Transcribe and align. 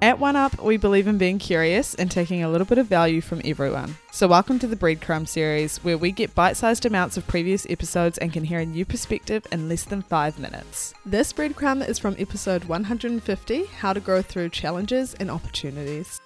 At 0.00 0.20
One 0.20 0.36
Up, 0.36 0.62
we 0.62 0.76
believe 0.76 1.08
in 1.08 1.18
being 1.18 1.40
curious 1.40 1.96
and 1.96 2.08
taking 2.08 2.44
a 2.44 2.48
little 2.48 2.64
bit 2.64 2.78
of 2.78 2.86
value 2.86 3.20
from 3.20 3.42
everyone. 3.44 3.96
So, 4.12 4.28
welcome 4.28 4.60
to 4.60 4.68
the 4.68 4.76
Breadcrumb 4.76 5.26
series, 5.26 5.78
where 5.78 5.98
we 5.98 6.12
get 6.12 6.36
bite 6.36 6.56
sized 6.56 6.86
amounts 6.86 7.16
of 7.16 7.26
previous 7.26 7.66
episodes 7.68 8.16
and 8.18 8.32
can 8.32 8.44
hear 8.44 8.60
a 8.60 8.64
new 8.64 8.84
perspective 8.84 9.44
in 9.50 9.68
less 9.68 9.82
than 9.82 10.02
five 10.02 10.38
minutes. 10.38 10.94
This 11.04 11.32
breadcrumb 11.32 11.86
is 11.86 11.98
from 11.98 12.14
episode 12.16 12.62
150 12.66 13.64
How 13.64 13.92
to 13.92 13.98
Grow 13.98 14.22
Through 14.22 14.50
Challenges 14.50 15.14
and 15.14 15.32
Opportunities. 15.32 16.20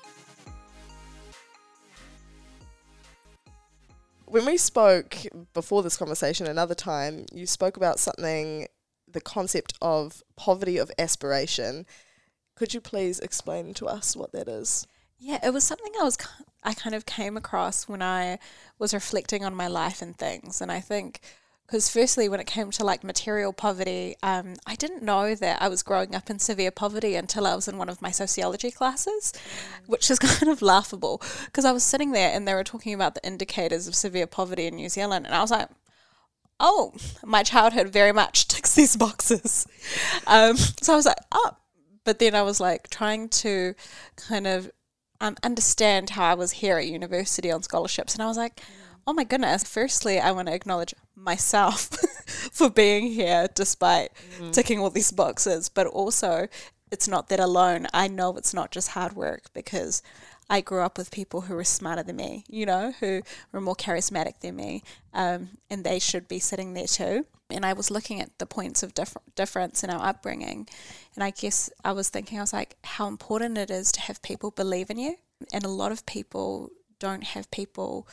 When 4.26 4.44
we 4.44 4.58
spoke 4.58 5.16
before 5.54 5.82
this 5.82 5.96
conversation 5.96 6.46
another 6.46 6.74
time, 6.74 7.24
you 7.32 7.46
spoke 7.46 7.78
about 7.78 7.98
something, 7.98 8.68
the 9.10 9.22
concept 9.22 9.72
of 9.80 10.22
poverty 10.36 10.76
of 10.76 10.90
aspiration. 10.98 11.86
Could 12.54 12.74
you 12.74 12.80
please 12.80 13.20
explain 13.20 13.74
to 13.74 13.86
us 13.86 14.16
what 14.16 14.32
that 14.32 14.48
is? 14.48 14.86
Yeah, 15.18 15.38
it 15.44 15.52
was 15.52 15.64
something 15.64 15.92
I 16.00 16.04
was 16.04 16.18
I 16.64 16.74
kind 16.74 16.94
of 16.94 17.06
came 17.06 17.36
across 17.36 17.88
when 17.88 18.02
I 18.02 18.38
was 18.78 18.94
reflecting 18.94 19.44
on 19.44 19.54
my 19.54 19.68
life 19.68 20.02
and 20.02 20.16
things, 20.16 20.60
and 20.60 20.70
I 20.70 20.80
think 20.80 21.20
because 21.72 21.88
firstly, 21.88 22.28
when 22.28 22.38
it 22.38 22.46
came 22.46 22.70
to 22.70 22.84
like 22.84 23.02
material 23.02 23.52
poverty, 23.52 24.14
um, 24.22 24.56
I 24.66 24.74
didn't 24.74 25.02
know 25.02 25.34
that 25.34 25.62
I 25.62 25.68
was 25.68 25.82
growing 25.82 26.14
up 26.14 26.28
in 26.28 26.38
severe 26.38 26.70
poverty 26.70 27.14
until 27.14 27.46
I 27.46 27.54
was 27.54 27.66
in 27.66 27.78
one 27.78 27.88
of 27.88 28.02
my 28.02 28.10
sociology 28.10 28.70
classes, 28.70 29.32
which 29.86 30.10
is 30.10 30.18
kind 30.18 30.52
of 30.52 30.60
laughable 30.60 31.22
because 31.46 31.64
I 31.64 31.72
was 31.72 31.82
sitting 31.82 32.12
there 32.12 32.30
and 32.30 32.46
they 32.46 32.52
were 32.52 32.62
talking 32.62 32.92
about 32.92 33.14
the 33.14 33.26
indicators 33.26 33.88
of 33.88 33.94
severe 33.94 34.26
poverty 34.26 34.66
in 34.66 34.76
New 34.76 34.90
Zealand, 34.90 35.24
and 35.24 35.34
I 35.34 35.40
was 35.40 35.50
like, 35.50 35.68
oh, 36.60 36.92
my 37.24 37.42
childhood 37.42 37.88
very 37.88 38.12
much 38.12 38.48
ticks 38.48 38.74
these 38.74 38.96
boxes. 38.96 39.66
Um, 40.26 40.56
so 40.56 40.92
I 40.92 40.96
was 40.96 41.06
like, 41.06 41.18
oh, 41.32 41.56
but 42.04 42.18
then 42.18 42.34
I 42.34 42.42
was 42.42 42.60
like 42.60 42.88
trying 42.90 43.28
to 43.28 43.74
kind 44.16 44.46
of 44.46 44.70
um, 45.20 45.36
understand 45.42 46.10
how 46.10 46.24
I 46.24 46.34
was 46.34 46.52
here 46.52 46.78
at 46.78 46.86
university 46.86 47.50
on 47.50 47.62
scholarships, 47.62 48.14
and 48.14 48.22
I 48.22 48.26
was 48.26 48.36
like, 48.36 48.60
oh 49.06 49.12
my 49.12 49.24
goodness. 49.24 49.64
Firstly, 49.64 50.18
I 50.18 50.32
want 50.32 50.48
to 50.48 50.54
acknowledge 50.54 50.94
myself 51.14 51.84
for 52.52 52.70
being 52.70 53.08
here 53.08 53.48
despite 53.54 54.10
mm. 54.38 54.52
ticking 54.52 54.80
all 54.80 54.90
these 54.90 55.12
boxes, 55.12 55.68
but 55.68 55.86
also 55.86 56.48
it's 56.90 57.08
not 57.08 57.28
that 57.28 57.40
alone. 57.40 57.86
I 57.92 58.08
know 58.08 58.36
it's 58.36 58.54
not 58.54 58.70
just 58.70 58.90
hard 58.90 59.14
work 59.14 59.44
because 59.54 60.02
I 60.52 60.60
grew 60.60 60.82
up 60.82 60.98
with 60.98 61.10
people 61.10 61.40
who 61.40 61.54
were 61.54 61.64
smarter 61.64 62.02
than 62.02 62.16
me, 62.16 62.44
you 62.46 62.66
know, 62.66 62.92
who 63.00 63.22
were 63.52 63.60
more 63.62 63.74
charismatic 63.74 64.40
than 64.40 64.54
me, 64.54 64.82
um, 65.14 65.56
and 65.70 65.82
they 65.82 65.98
should 65.98 66.28
be 66.28 66.40
sitting 66.40 66.74
there 66.74 66.86
too. 66.86 67.24
And 67.48 67.64
I 67.64 67.72
was 67.72 67.90
looking 67.90 68.20
at 68.20 68.38
the 68.38 68.44
points 68.44 68.82
of 68.82 68.92
diff- 68.92 69.16
difference 69.34 69.82
in 69.82 69.88
our 69.88 70.06
upbringing, 70.06 70.68
and 71.14 71.24
I 71.24 71.30
guess 71.30 71.70
I 71.82 71.92
was 71.92 72.10
thinking, 72.10 72.36
I 72.36 72.42
was 72.42 72.52
like, 72.52 72.76
how 72.84 73.08
important 73.08 73.56
it 73.56 73.70
is 73.70 73.90
to 73.92 74.02
have 74.02 74.20
people 74.20 74.50
believe 74.50 74.90
in 74.90 74.98
you. 74.98 75.16
And 75.54 75.64
a 75.64 75.68
lot 75.68 75.90
of 75.90 76.04
people 76.04 76.70
don't 76.98 77.24
have 77.24 77.50
people 77.50 78.06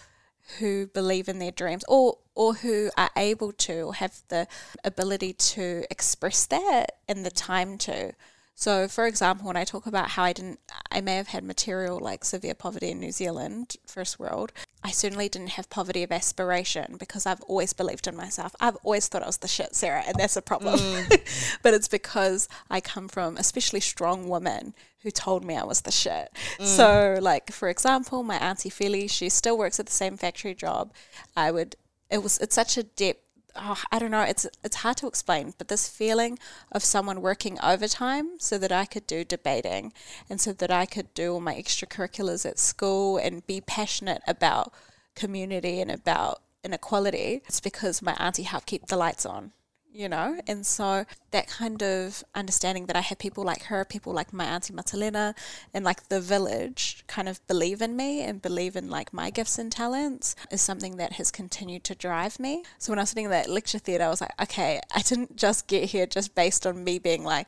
who 0.59 0.87
believe 0.87 1.27
in 1.27 1.39
their 1.39 1.51
dreams 1.51 1.83
or 1.89 2.19
or 2.35 2.53
who 2.53 2.89
are 2.95 3.11
able 3.17 3.51
to 3.51 3.81
or 3.81 3.95
have 3.95 4.21
the 4.29 4.47
ability 4.85 5.33
to 5.33 5.83
express 5.91 6.45
that 6.45 6.99
and 7.05 7.25
the 7.25 7.31
time 7.31 7.77
to. 7.79 8.13
So, 8.59 8.89
for 8.89 9.07
example, 9.07 9.47
when 9.47 9.55
I 9.55 9.63
talk 9.63 9.85
about 9.85 10.09
how 10.09 10.23
I 10.23 10.33
didn't, 10.33 10.59
I 10.91 10.99
may 10.99 11.15
have 11.15 11.29
had 11.29 11.45
material 11.45 11.97
like 11.97 12.25
severe 12.25 12.53
poverty 12.53 12.89
in 12.89 12.99
New 12.99 13.13
Zealand, 13.13 13.77
first 13.87 14.19
world, 14.19 14.51
I 14.83 14.91
certainly 14.91 15.29
didn't 15.29 15.51
have 15.51 15.69
poverty 15.69 16.03
of 16.03 16.11
aspiration 16.11 16.97
because 16.99 17.25
I've 17.25 17.39
always 17.43 17.71
believed 17.71 18.05
in 18.05 18.17
myself. 18.17 18.53
I've 18.59 18.75
always 18.83 19.07
thought 19.07 19.23
I 19.23 19.27
was 19.27 19.37
the 19.37 19.47
shit, 19.47 19.75
Sarah, 19.75 20.03
and 20.05 20.17
that's 20.17 20.35
a 20.35 20.41
problem. 20.41 20.77
Mm. 20.77 21.59
but 21.63 21.73
it's 21.73 21.87
because 21.87 22.49
I 22.69 22.81
come 22.81 23.07
from 23.07 23.37
especially 23.37 23.79
strong 23.79 24.27
women 24.27 24.73
who 25.03 25.09
told 25.09 25.45
me 25.45 25.55
I 25.55 25.63
was 25.63 25.79
the 25.79 25.91
shit. 25.91 26.27
Mm. 26.59 26.65
So, 26.65 27.17
like, 27.21 27.53
for 27.53 27.69
example, 27.69 28.23
my 28.23 28.35
auntie 28.39 28.69
Philly, 28.69 29.07
she 29.07 29.29
still 29.29 29.57
works 29.57 29.79
at 29.79 29.85
the 29.85 29.93
same 29.93 30.17
factory 30.17 30.53
job. 30.53 30.91
I 31.33 31.51
would, 31.51 31.77
it 32.09 32.21
was, 32.21 32.37
it's 32.39 32.55
such 32.55 32.77
a 32.77 32.83
depth 32.83 33.23
oh, 33.61 33.81
I 33.91 33.99
don't 33.99 34.11
know, 34.11 34.21
it's 34.21 34.45
it's 34.63 34.77
hard 34.77 34.97
to 34.97 35.07
explain, 35.07 35.53
but 35.57 35.67
this 35.67 35.87
feeling 35.87 36.39
of 36.71 36.83
someone 36.83 37.21
working 37.21 37.59
overtime 37.61 38.39
so 38.39 38.57
that 38.57 38.71
I 38.71 38.85
could 38.85 39.05
do 39.07 39.23
debating 39.23 39.93
and 40.29 40.39
so 40.39 40.53
that 40.53 40.71
I 40.71 40.85
could 40.85 41.13
do 41.13 41.33
all 41.33 41.39
my 41.41 41.55
extracurriculars 41.55 42.45
at 42.45 42.59
school 42.59 43.17
and 43.17 43.45
be 43.45 43.61
passionate 43.61 44.21
about 44.27 44.73
community 45.15 45.81
and 45.81 45.91
about 45.91 46.41
inequality, 46.63 47.41
it's 47.47 47.61
because 47.61 48.01
my 48.01 48.13
auntie 48.13 48.43
helped 48.43 48.67
keep 48.67 48.87
the 48.87 48.97
lights 48.97 49.25
on 49.25 49.51
you 49.91 50.07
know? 50.07 50.39
And 50.47 50.65
so 50.65 51.05
that 51.31 51.47
kind 51.47 51.81
of 51.81 52.23
understanding 52.35 52.85
that 52.87 52.95
I 52.95 53.01
had 53.01 53.19
people 53.19 53.43
like 53.43 53.63
her, 53.63 53.83
people 53.85 54.13
like 54.13 54.31
my 54.31 54.45
auntie 54.45 54.73
Matalena, 54.73 55.35
and 55.73 55.83
like 55.83 56.09
the 56.09 56.21
village 56.21 57.03
kind 57.07 57.27
of 57.27 57.45
believe 57.47 57.81
in 57.81 57.95
me 57.95 58.21
and 58.21 58.41
believe 58.41 58.75
in 58.75 58.89
like 58.89 59.13
my 59.13 59.29
gifts 59.29 59.57
and 59.57 59.71
talents 59.71 60.35
is 60.51 60.61
something 60.61 60.97
that 60.97 61.13
has 61.13 61.31
continued 61.31 61.83
to 61.85 61.95
drive 61.95 62.39
me. 62.39 62.63
So 62.77 62.91
when 62.91 62.99
I 62.99 63.03
was 63.03 63.09
sitting 63.09 63.25
in 63.25 63.31
that 63.31 63.49
lecture 63.49 63.79
theatre, 63.79 64.05
I 64.05 64.09
was 64.09 64.21
like, 64.21 64.39
okay, 64.41 64.79
I 64.95 65.01
didn't 65.01 65.35
just 65.35 65.67
get 65.67 65.85
here 65.85 66.05
just 66.05 66.35
based 66.35 66.65
on 66.65 66.83
me 66.83 66.99
being 66.99 67.23
like, 67.23 67.47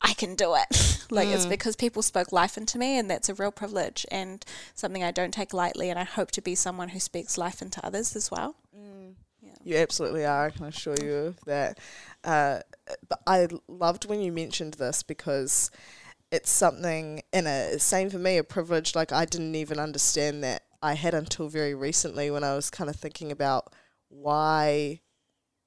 I 0.00 0.14
can 0.14 0.34
do 0.34 0.54
it. 0.54 1.06
like 1.10 1.28
mm. 1.28 1.34
it's 1.34 1.46
because 1.46 1.74
people 1.74 2.02
spoke 2.02 2.32
life 2.32 2.56
into 2.56 2.78
me 2.78 2.98
and 2.98 3.10
that's 3.10 3.28
a 3.28 3.34
real 3.34 3.50
privilege 3.50 4.06
and 4.10 4.44
something 4.74 5.02
I 5.02 5.10
don't 5.10 5.34
take 5.34 5.52
lightly 5.52 5.90
and 5.90 5.98
I 5.98 6.04
hope 6.04 6.30
to 6.32 6.40
be 6.40 6.54
someone 6.54 6.90
who 6.90 7.00
speaks 7.00 7.38
life 7.38 7.62
into 7.62 7.84
others 7.84 8.14
as 8.14 8.30
well. 8.30 8.54
You 9.64 9.76
absolutely 9.76 10.24
are. 10.24 10.46
I 10.46 10.50
can 10.50 10.66
assure 10.66 10.96
you 11.02 11.14
of 11.14 11.44
that. 11.44 11.78
Uh, 12.24 12.60
but 13.08 13.20
I 13.26 13.48
loved 13.68 14.06
when 14.08 14.20
you 14.20 14.32
mentioned 14.32 14.74
this 14.74 15.02
because 15.02 15.70
it's 16.30 16.50
something, 16.50 17.22
and 17.32 17.46
a 17.46 17.78
same 17.78 18.10
for 18.10 18.18
me, 18.18 18.36
a 18.38 18.44
privilege. 18.44 18.94
Like 18.94 19.12
I 19.12 19.24
didn't 19.24 19.54
even 19.54 19.78
understand 19.78 20.44
that 20.44 20.62
I 20.82 20.94
had 20.94 21.14
until 21.14 21.48
very 21.48 21.74
recently 21.74 22.30
when 22.30 22.44
I 22.44 22.54
was 22.54 22.70
kind 22.70 22.88
of 22.88 22.96
thinking 22.96 23.32
about 23.32 23.72
why 24.08 25.00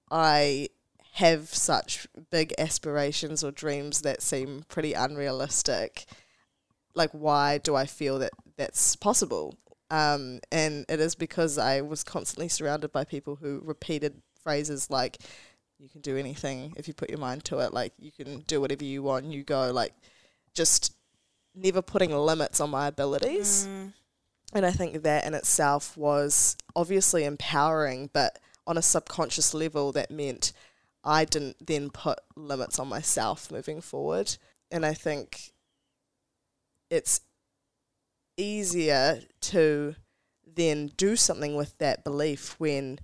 I 0.09 0.69
have 1.13 1.53
such 1.53 2.07
big 2.29 2.53
aspirations 2.57 3.43
or 3.43 3.51
dreams 3.51 4.01
that 4.01 4.21
seem 4.21 4.63
pretty 4.67 4.93
unrealistic. 4.93 6.05
Like, 6.95 7.11
why 7.11 7.57
do 7.57 7.75
I 7.75 7.85
feel 7.85 8.19
that 8.19 8.31
that's 8.57 8.95
possible? 8.95 9.55
Um, 9.91 10.39
and 10.51 10.85
it 10.87 10.99
is 10.99 11.15
because 11.15 11.57
I 11.57 11.81
was 11.81 12.03
constantly 12.03 12.47
surrounded 12.47 12.91
by 12.91 13.03
people 13.03 13.35
who 13.35 13.61
repeated 13.63 14.21
phrases 14.41 14.89
like, 14.89 15.17
you 15.77 15.89
can 15.89 16.01
do 16.01 16.15
anything 16.15 16.73
if 16.77 16.87
you 16.87 16.93
put 16.93 17.09
your 17.09 17.19
mind 17.19 17.43
to 17.45 17.59
it, 17.59 17.73
like, 17.73 17.93
you 17.99 18.11
can 18.11 18.39
do 18.47 18.61
whatever 18.61 18.85
you 18.85 19.03
want, 19.03 19.25
you 19.25 19.43
go, 19.43 19.71
like, 19.71 19.93
just 20.53 20.95
never 21.53 21.81
putting 21.81 22.11
limits 22.11 22.61
on 22.61 22.69
my 22.69 22.87
abilities. 22.87 23.67
Mm. 23.69 23.93
And 24.53 24.65
I 24.65 24.71
think 24.71 25.03
that 25.03 25.25
in 25.25 25.33
itself 25.33 25.97
was 25.97 26.55
obviously 26.75 27.25
empowering, 27.25 28.09
but 28.13 28.39
on 28.67 28.77
a 28.77 28.81
subconscious 28.81 29.53
level, 29.53 29.91
that 29.91 30.11
meant 30.11 30.53
I 31.03 31.25
didn't 31.25 31.65
then 31.65 31.89
put 31.89 32.19
limits 32.35 32.79
on 32.79 32.87
myself 32.87 33.51
moving 33.51 33.81
forward. 33.81 34.37
And 34.69 34.85
I 34.85 34.93
think 34.93 35.51
it's 36.89 37.21
easier 38.37 39.21
to 39.41 39.95
then 40.55 40.91
do 40.97 41.15
something 41.15 41.55
with 41.55 41.77
that 41.77 42.03
belief 42.03 42.55
when 42.59 42.99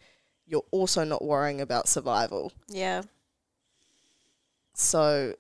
you're 0.46 0.66
also 0.72 1.04
not 1.04 1.24
worrying 1.24 1.62
about 1.62 1.88
survival. 1.88 2.52
Yeah. 2.68 3.04
So 4.74 5.34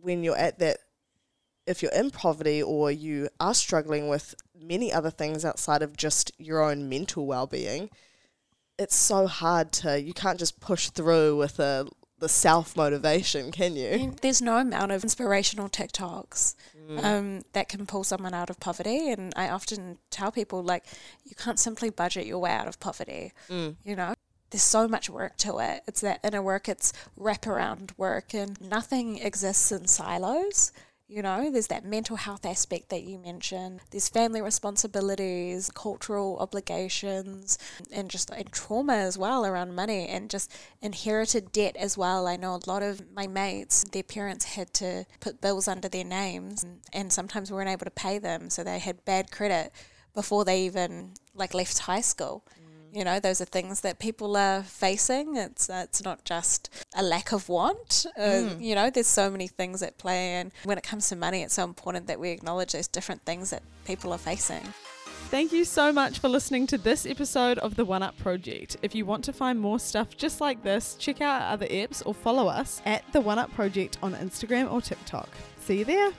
when 0.00 0.22
you're 0.22 0.36
at 0.36 0.58
that 0.58 0.78
if 1.66 1.82
you're 1.82 1.92
in 1.92 2.10
poverty 2.10 2.62
or 2.62 2.90
you 2.90 3.28
are 3.40 3.54
struggling 3.54 4.08
with 4.08 4.34
many 4.58 4.92
other 4.92 5.10
things 5.10 5.44
outside 5.44 5.80
of 5.82 5.96
just 5.96 6.30
your 6.38 6.62
own 6.62 6.90
mental 6.90 7.26
well-being, 7.26 7.88
it's 8.78 8.94
so 8.94 9.26
hard 9.26 9.72
to 9.72 10.00
you 10.00 10.12
can't 10.12 10.38
just 10.38 10.60
push 10.60 10.90
through 10.90 11.36
with 11.36 11.58
a 11.58 11.86
the 12.18 12.28
self 12.28 12.76
motivation, 12.76 13.50
can 13.52 13.76
you? 13.76 14.14
There's 14.22 14.40
no 14.40 14.56
amount 14.58 14.92
of 14.92 15.02
inspirational 15.02 15.68
TikToks 15.68 16.54
mm. 16.88 17.04
um, 17.04 17.42
that 17.52 17.68
can 17.68 17.86
pull 17.86 18.04
someone 18.04 18.34
out 18.34 18.50
of 18.50 18.60
poverty. 18.60 19.10
And 19.10 19.32
I 19.36 19.48
often 19.48 19.98
tell 20.10 20.30
people, 20.32 20.62
like, 20.62 20.84
you 21.24 21.34
can't 21.36 21.58
simply 21.58 21.90
budget 21.90 22.26
your 22.26 22.38
way 22.38 22.52
out 22.52 22.68
of 22.68 22.80
poverty. 22.80 23.32
Mm. 23.48 23.76
You 23.84 23.96
know, 23.96 24.14
there's 24.50 24.62
so 24.62 24.86
much 24.86 25.10
work 25.10 25.36
to 25.38 25.58
it. 25.58 25.82
It's 25.86 26.00
that 26.02 26.20
inner 26.22 26.42
work, 26.42 26.68
it's 26.68 26.92
wraparound 27.18 27.90
work, 27.96 28.34
and 28.34 28.60
nothing 28.60 29.18
exists 29.18 29.72
in 29.72 29.86
silos. 29.86 30.72
You 31.14 31.22
know, 31.22 31.48
there's 31.48 31.68
that 31.68 31.84
mental 31.84 32.16
health 32.16 32.44
aspect 32.44 32.88
that 32.88 33.04
you 33.04 33.18
mentioned. 33.18 33.82
There's 33.92 34.08
family 34.08 34.42
responsibilities, 34.42 35.70
cultural 35.72 36.36
obligations, 36.40 37.56
and 37.92 38.10
just 38.10 38.30
and 38.30 38.50
trauma 38.50 38.94
as 38.94 39.16
well 39.16 39.46
around 39.46 39.76
money 39.76 40.08
and 40.08 40.28
just 40.28 40.50
inherited 40.82 41.52
debt 41.52 41.76
as 41.76 41.96
well. 41.96 42.26
I 42.26 42.34
know 42.34 42.56
a 42.56 42.68
lot 42.68 42.82
of 42.82 43.12
my 43.14 43.28
mates, 43.28 43.84
their 43.92 44.02
parents 44.02 44.56
had 44.56 44.74
to 44.74 45.06
put 45.20 45.40
bills 45.40 45.68
under 45.68 45.88
their 45.88 46.02
names 46.02 46.64
and, 46.64 46.80
and 46.92 47.12
sometimes 47.12 47.52
weren't 47.52 47.70
able 47.70 47.84
to 47.84 47.92
pay 47.92 48.18
them. 48.18 48.50
So 48.50 48.64
they 48.64 48.80
had 48.80 49.04
bad 49.04 49.30
credit 49.30 49.70
before 50.14 50.44
they 50.44 50.62
even 50.62 51.12
like 51.32 51.54
left 51.54 51.78
high 51.78 52.00
school. 52.00 52.42
You 52.94 53.04
know, 53.04 53.18
those 53.18 53.40
are 53.40 53.44
things 53.44 53.80
that 53.80 53.98
people 53.98 54.36
are 54.36 54.62
facing. 54.62 55.36
It's 55.36 55.68
uh, 55.68 55.82
it's 55.84 56.02
not 56.04 56.24
just 56.24 56.70
a 56.94 57.02
lack 57.02 57.32
of 57.32 57.48
want. 57.48 58.06
Uh, 58.16 58.20
Mm. 58.44 58.62
You 58.62 58.74
know, 58.74 58.90
there's 58.90 59.06
so 59.08 59.30
many 59.30 59.48
things 59.48 59.82
at 59.82 59.98
play, 59.98 60.34
and 60.34 60.52
when 60.64 60.78
it 60.78 60.84
comes 60.84 61.08
to 61.08 61.16
money, 61.16 61.42
it's 61.42 61.54
so 61.54 61.64
important 61.64 62.06
that 62.06 62.20
we 62.20 62.30
acknowledge 62.30 62.72
those 62.72 62.88
different 62.88 63.22
things 63.24 63.50
that 63.50 63.62
people 63.84 64.12
are 64.12 64.18
facing. 64.18 64.62
Thank 65.30 65.52
you 65.52 65.64
so 65.64 65.92
much 65.92 66.20
for 66.20 66.28
listening 66.28 66.66
to 66.68 66.78
this 66.78 67.06
episode 67.06 67.58
of 67.58 67.74
the 67.74 67.84
One 67.84 68.02
Up 68.02 68.16
Project. 68.18 68.76
If 68.82 68.94
you 68.94 69.04
want 69.06 69.24
to 69.24 69.32
find 69.32 69.58
more 69.58 69.80
stuff 69.80 70.16
just 70.16 70.40
like 70.40 70.62
this, 70.62 70.94
check 70.96 71.20
out 71.20 71.42
our 71.42 71.52
other 71.54 71.66
apps 71.66 72.02
or 72.06 72.14
follow 72.14 72.46
us 72.46 72.80
at 72.84 73.02
the 73.12 73.20
One 73.20 73.38
Up 73.38 73.52
Project 73.54 73.98
on 74.02 74.14
Instagram 74.14 74.70
or 74.70 74.80
TikTok. 74.80 75.28
See 75.60 75.78
you 75.78 75.84
there. 75.84 76.12